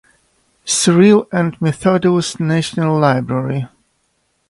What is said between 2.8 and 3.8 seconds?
Library.